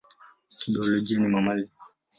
Kibiolojia 0.59 1.19
ni 1.19 1.27
mamalia. 1.27 1.69